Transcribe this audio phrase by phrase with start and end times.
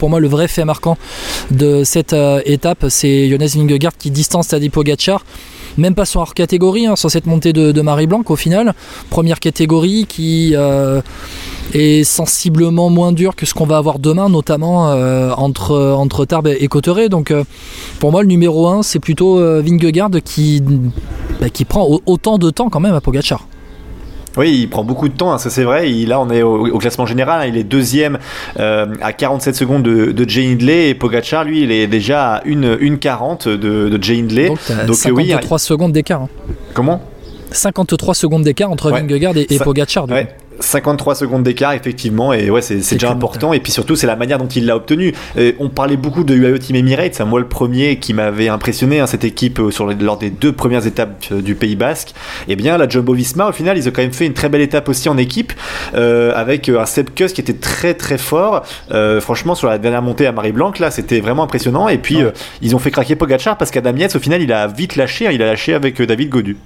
[0.00, 0.98] pour moi le vrai fait marquant
[1.52, 5.24] de cette étape, c'est Jonas Vingegaard qui distance Tadej Pogacar
[5.76, 8.74] même pas sur hors catégorie, hein, sur cette montée de, Marie Blanc au final.
[9.08, 11.00] Première catégorie qui euh,
[11.72, 16.48] est sensiblement moins dure que ce qu'on va avoir demain, notamment euh, entre, entre Tarbes
[16.48, 17.08] et Cotteret.
[17.08, 17.44] Donc euh,
[17.98, 20.62] pour moi, le numéro 1, c'est plutôt Vingegaard qui,
[21.40, 23.46] bah, qui prend autant de temps quand même à Pogachar.
[24.40, 25.92] Oui, il prend beaucoup de temps, hein, ça c'est vrai.
[25.92, 27.42] Il, là, on est au, classement général.
[27.42, 28.18] Hein, il est deuxième
[28.58, 32.44] euh, à 47 secondes de, de Jay Hindley et Pogacar, lui, il est déjà à
[32.46, 33.56] 1,40 de,
[33.90, 34.48] de Jay Hindley.
[34.86, 36.22] Donc, 53 secondes d'écart.
[36.22, 36.28] Hein.
[36.72, 37.02] Comment?
[37.50, 40.06] 53 secondes d'écart entre Vingegaard et, et Pogacar.
[40.60, 43.52] 53 secondes d'écart, effectivement, et ouais, c'est déjà important.
[43.52, 45.14] Et puis surtout, c'est la manière dont il l'a obtenu.
[45.58, 49.06] on parlait beaucoup de UAE Team Emirates, c'est moi le premier qui m'avait impressionné, hein,
[49.06, 52.10] cette équipe euh, lors des deux premières étapes euh, du Pays Basque.
[52.48, 54.48] Et eh bien, la Jumbo Visma, au final, ils ont quand même fait une très
[54.48, 55.52] belle étape aussi en équipe,
[55.94, 58.64] euh, avec un Seb Kuss qui était très très fort.
[59.20, 61.88] franchement, sur la dernière montée à Marie-Blanc, là, c'était vraiment impressionnant.
[61.88, 62.18] Et puis,
[62.62, 65.30] ils ont fait craquer Pogacar parce qu'Adam Yates, au final, il a vite lâché, hein,
[65.32, 66.56] il a lâché avec David Godu.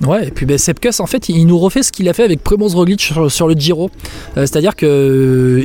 [0.00, 2.42] Ouais, et puis ben, Sepkus, en fait, il nous refait ce qu'il a fait avec
[2.42, 3.90] Primoz Roglic sur, le Giro.
[4.36, 5.64] Euh, c'est-à-dire que euh,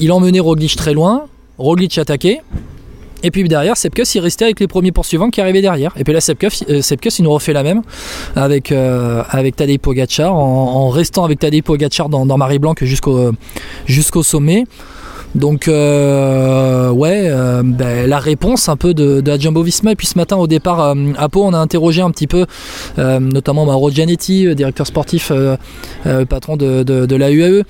[0.00, 1.26] il, emmenait Roglic très loin,
[1.58, 2.40] Roglic attaquait,
[3.22, 5.92] et puis derrière, Sepkus, il restait avec les premiers poursuivants qui arrivaient derrière.
[5.96, 6.80] Et puis là, Sepkus, euh,
[7.18, 7.82] il nous refait la même
[8.34, 13.30] avec, avec Tadej Pogacar, en, restant avec Tadej Pogacar dans, dans Marie-Blanc jusqu'au
[13.86, 14.64] jusqu'au sommet.
[15.34, 19.32] Donc euh, ouais, euh, ben, la réponse un peu de, de.
[19.90, 22.46] Et puis ce matin au départ euh, à Pau, on a interrogé un petit peu,
[22.98, 25.32] notamment Mauro Gianetti, directeur sportif,
[26.28, 27.64] patron de, de, de la UAE.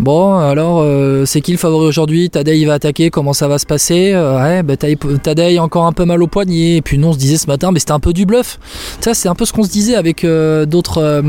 [0.00, 2.28] Bon, alors, euh, c'est qui le favori aujourd'hui?
[2.28, 4.12] Tadei va attaquer, comment ça va se passer?
[4.12, 6.76] Euh, Ouais, bah, Tadei encore un peu mal au poignet.
[6.76, 8.58] Et puis nous, on se disait ce matin, mais c'était un peu du bluff.
[9.00, 11.22] Ça, c'est un peu ce qu'on se disait avec euh, d'autres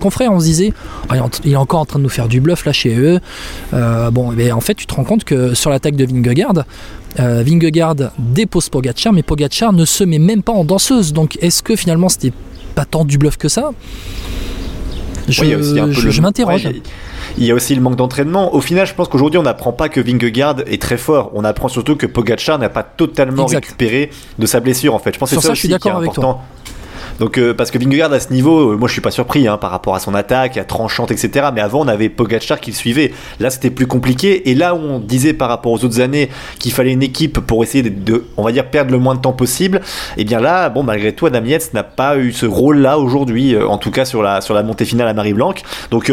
[0.00, 0.32] confrères.
[0.32, 0.72] On se disait,
[1.44, 3.18] il est encore en train de nous faire du bluff là chez eux.
[3.72, 6.64] bon, mais en fait, tu te rends compte que sur l'attaque de Vingegaard,
[7.18, 11.12] Vingegaard dépose Pogacar, mais Pogacar ne se met même pas en danseuse.
[11.12, 12.32] Donc, est-ce que finalement, c'était
[12.74, 13.70] pas tant du bluff que ça?
[15.28, 16.68] Je, je, m'interroge.
[17.38, 18.54] Il y a aussi le manque d'entraînement.
[18.54, 21.30] Au final, je pense qu'aujourd'hui, on n'apprend pas que Vingegaard est très fort.
[21.34, 25.14] On apprend surtout que Pogacar n'a pas totalement récupéré de sa blessure, en fait.
[25.14, 26.42] Je pense que c'est ça, aussi qui est important.
[27.18, 29.56] Donc, euh, parce que Vingegaard à ce niveau, euh, moi je suis pas surpris hein,
[29.56, 31.48] par rapport à son attaque, à tranchante, etc.
[31.54, 33.12] Mais avant, on avait Pogacar qui le suivait.
[33.40, 34.50] Là, c'était plus compliqué.
[34.50, 36.28] Et là on disait par rapport aux autres années
[36.58, 39.32] qu'il fallait une équipe pour essayer de, on va dire, perdre le moins de temps
[39.32, 39.78] possible,
[40.16, 43.54] et eh bien là, bon, malgré tout, Adam Yates n'a pas eu ce rôle-là aujourd'hui,
[43.54, 45.54] euh, en tout cas sur la, sur la montée finale à Marie-Blanc.
[45.90, 46.12] Donc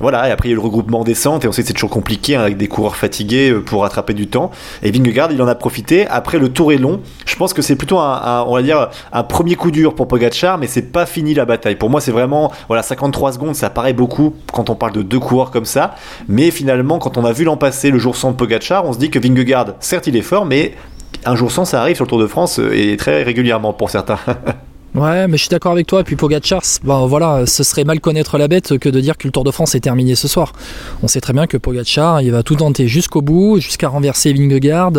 [0.00, 1.74] voilà, et après il y a eu le regroupement descente, et on sait que c'est
[1.74, 4.50] toujours compliqué hein, avec des coureurs fatigués pour rattraper du temps.
[4.82, 6.06] Et Vingegaard, il en a profité.
[6.08, 7.00] Après, le tour est long.
[7.24, 10.25] Je pense que c'est plutôt un, on va dire, un premier coup dur pour Pogacar
[10.58, 11.76] mais c'est pas fini la bataille.
[11.76, 15.20] Pour moi, c'est vraiment, voilà, 53 secondes, ça paraît beaucoup quand on parle de deux
[15.20, 15.94] coureurs comme ça,
[16.28, 18.98] mais finalement, quand on a vu l'an passé le jour sans de Pogachar, on se
[18.98, 20.74] dit que Vingegaard, certes, il est fort, mais
[21.24, 23.90] un jour sans, ça arrive sur le Tour de France euh, et très régulièrement pour
[23.90, 24.18] certains.
[24.94, 26.00] Ouais, mais je suis d'accord avec toi.
[26.00, 29.28] Et puis Pogacar, bon, voilà, ce serait mal connaître la bête que de dire que
[29.28, 30.54] le Tour de France est terminé ce soir.
[31.02, 34.92] On sait très bien que Pogacar, il va tout tenter jusqu'au bout, jusqu'à renverser Vingegaard.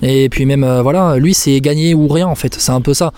[0.00, 2.54] Et puis même, euh, voilà, lui, c'est gagner ou rien en fait.
[2.58, 3.12] C'est un peu ça.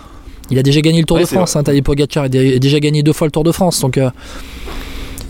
[0.51, 1.57] Il a déjà gagné le Tour de France.
[1.57, 3.81] Hein, Tadej Pogacar a déjà gagné deux fois le Tour de France.
[3.81, 3.99] Donc.
[3.99, 4.11] Euh,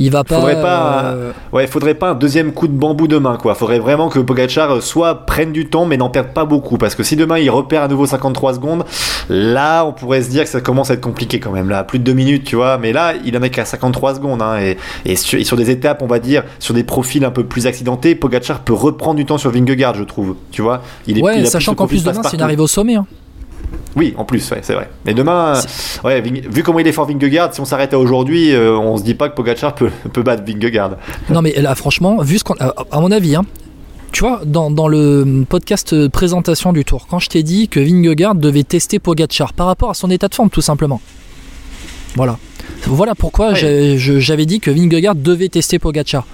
[0.01, 0.37] il va pas.
[0.37, 3.55] Faudrait pas, euh, ouais, faudrait pas un deuxième coup de bambou demain, quoi.
[3.55, 6.95] Faudrait vraiment que Pogacar euh, soit prenne du temps, mais n'en perde pas beaucoup, parce
[6.95, 8.85] que si demain il repère à nouveau 53 secondes,
[9.29, 11.69] là, on pourrait se dire que ça commence à être compliqué quand même.
[11.69, 12.79] Là, plus de deux minutes, tu vois.
[12.79, 16.07] Mais là, il en est qu'à 53 secondes, hein, et, et, sur, des étapes, on
[16.07, 19.51] va dire, sur des profils un peu plus accidentés, Pogacar peut reprendre du temps sur
[19.51, 20.37] Vingegaard, je trouve.
[20.51, 20.81] Tu vois?
[21.07, 22.95] Il est, ouais, sachant qu'en plus demain, s'il arrive au sommet.
[22.95, 23.07] Hein.
[23.97, 24.89] Oui, en plus, c'est vrai.
[25.05, 25.61] Mais demain,
[26.05, 29.03] ouais, vu comment il est fort Vingegaard, si on s'arrête à aujourd'hui, euh, on se
[29.03, 30.93] dit pas que Pogacar peut, peut battre Vingegaard.
[31.29, 33.45] Non, mais là, franchement, vu ce qu'on, à mon avis, hein,
[34.13, 38.35] tu vois, dans, dans, le podcast présentation du Tour, quand je t'ai dit que Vingegaard
[38.35, 41.01] devait tester Pogacar par rapport à son état de forme, tout simplement.
[42.17, 42.39] Voilà.
[42.87, 46.27] Voilà pourquoi j'avais dit que Vingegaard devait tester Pogacar.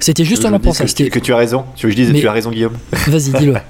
[0.00, 0.86] C'était justement pour ça.
[0.86, 1.64] Que, que, tu as raison.
[1.76, 2.78] Tu veux que je dise, tu as raison, Guillaume.
[2.92, 3.54] Vas-y, dis-le.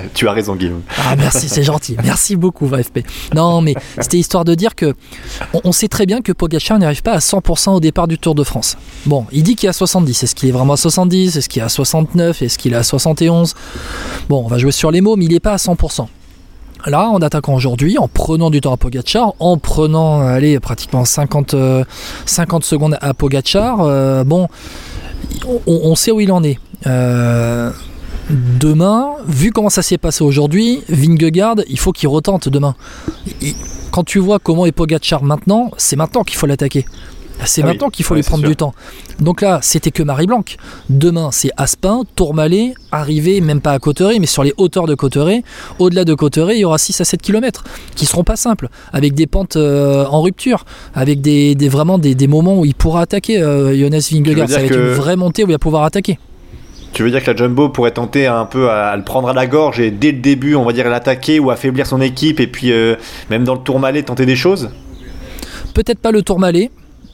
[0.14, 0.82] tu as raison, Guillaume.
[0.98, 1.96] Ah, merci, c'est gentil.
[2.04, 3.00] Merci beaucoup, VFP.
[3.34, 4.94] Non, mais c'était histoire de dire que
[5.64, 8.44] on, sait très bien que Pogacar n'arrive pas à 100% au départ du Tour de
[8.44, 8.76] France.
[9.06, 10.22] Bon, il dit qu'il est à 70.
[10.22, 12.82] Est-ce qu'il est vraiment à 70 Est-ce qu'il est à 69 Est-ce qu'il est à
[12.82, 13.54] 71
[14.28, 16.06] Bon, on va jouer sur les mots, mais il n'est pas à 100%.
[16.86, 21.54] Là, en attaquant aujourd'hui, en prenant du temps à Pogachar, en prenant, allez, pratiquement 50,
[22.26, 24.48] 50 secondes à Pogachar, euh, bon,
[25.66, 26.58] on, sait où il en est.
[26.86, 27.70] Euh,
[28.30, 32.74] demain, vu comment ça s'est passé aujourd'hui, Vingegaard, il faut qu'il retente demain.
[33.90, 36.86] quand tu vois comment est Pogacar maintenant, c'est maintenant qu'il faut l'attaquer.
[37.44, 38.74] C'est ah maintenant qu'il faut lui prendre du temps.
[39.20, 40.44] Donc là, c'était que Marie-Blanc.
[40.90, 45.42] Demain, c'est Aspin, Tourmalet, arrivé même pas à Cotteret, mais sur les hauteurs de Cotteret.
[45.78, 47.64] Au-delà de Cotteret, il y aura 6 à 7 km
[47.94, 50.64] qui seront pas simples, avec des pentes euh, en rupture,
[50.94, 54.48] avec des, vraiment des, moments où il pourra attaquer euh, Jonas Vingegaard.
[54.48, 56.18] Ça va être une vraie montée où il va pouvoir attaquer.
[56.92, 59.46] Tu veux dire que la Jumbo pourrait tenter un peu à, le prendre à la
[59.46, 62.70] gorge et dès le début, on va dire, l'attaquer ou affaiblir son équipe et puis
[62.70, 62.96] euh,
[63.30, 64.70] même dans le Tourmalet tenter des choses?
[65.74, 66.70] Peut-être pas le Tourmalet.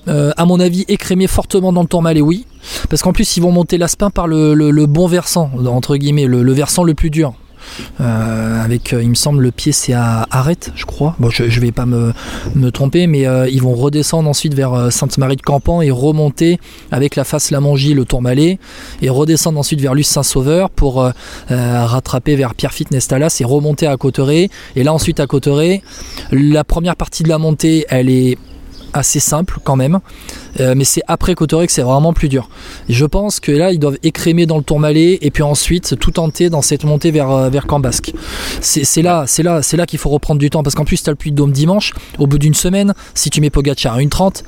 [0.08, 2.46] Euh, à mon avis, écrémer fortement dans le Tourmalet, oui.
[2.88, 6.82] Parce qu'en plus, ils vont monter l'Aspin par le, bon versant, entre guillemets, le versant
[6.82, 7.34] le plus dur.
[8.00, 11.14] Euh, avec, euh, il me semble, le pied c'est à Arrête, je crois.
[11.18, 12.12] Bon, je, je vais pas me,
[12.70, 16.58] tromper, mais euh, ils vont redescendre ensuite vers Sainte-Marie de Campan et remonter
[16.90, 18.58] avec la face Lamangie, le Tourmalet,
[19.02, 21.04] et redescendre ensuite vers Luce Saint-Sauveur pour
[21.48, 24.50] rattraper vers Pierre-Fitte Nestalas et remonter à Cotteret.
[24.76, 25.82] Et là ensuite à Cotteret,
[26.30, 28.38] la première partie de la montée, elle est
[28.92, 30.00] assez simple quand même.
[30.60, 32.48] Euh, mais c'est après Cotoré que c'est vraiment plus dur.
[32.88, 36.50] je pense que là, ils doivent écrémer dans le Tourmalet et puis ensuite tout tenter
[36.50, 38.12] dans cette montée vers, euh, vers Cambasque.
[38.60, 41.08] C'est là, c'est là, c'est là qu'il faut reprendre du temps parce qu'en plus, tu
[41.08, 41.92] as le Puy de Dôme dimanche.
[42.18, 44.42] Au bout d'une semaine, si tu mets Pogacar à 1,30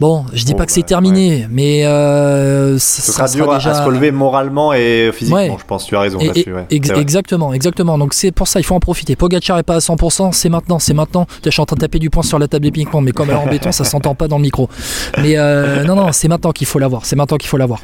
[0.00, 3.82] Bon, je dis pas que c'est bah, terminé, mais euh, ça, sera dur à se
[3.82, 5.86] relever moralement et physiquement, je pense.
[5.86, 6.54] Tu as raison là-dessus.
[6.70, 7.98] exactement, exactement.
[7.98, 9.14] Donc c'est pour ça, il faut en profiter.
[9.14, 11.26] Pogacar est pas à 100%, c'est maintenant, c'est maintenant.
[11.44, 13.36] Je suis en train de taper du poing sur la table épiquement, mais comme elle
[13.36, 14.70] est en béton, ça s'entend pas dans le micro.
[15.18, 17.04] Mais euh, non, non, c'est maintenant qu'il faut l'avoir.
[17.04, 17.78] C'est maintenant qu'il faut l'avoir.